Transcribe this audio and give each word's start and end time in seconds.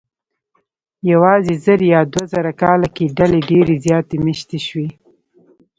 یواځې 1.11 1.53
زر 1.65 1.79
یا 1.93 2.01
دوه 2.13 2.25
زره 2.33 2.51
کاله 2.61 2.87
کې 2.95 3.13
ډلې 3.17 3.39
ډېرې 3.49 3.75
زیاتې 3.85 4.15
مېشتې 4.25 4.59
شوې. 4.67 4.89